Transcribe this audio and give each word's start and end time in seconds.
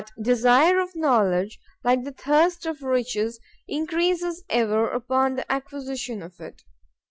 But 0.03 0.09
desire 0.19 0.79
of 0.79 0.95
knowledge, 0.95 1.59
like 1.83 2.03
the 2.03 2.11
thirst 2.11 2.65
of 2.65 2.81
riches, 2.81 3.39
increases 3.67 4.43
ever 4.49 4.91
with 4.91 5.05
the 5.07 5.45
acquisition 5.47 6.23
of 6.23 6.39
it. 6.39 6.63